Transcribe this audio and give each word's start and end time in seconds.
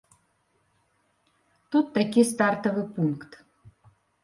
Тут 1.77 1.93
такі 1.99 2.21
стартавы 2.33 2.83
пункт. 2.99 3.31